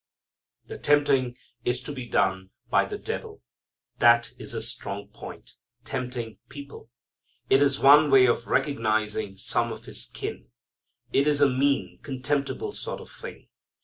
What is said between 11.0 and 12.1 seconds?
It is a mean,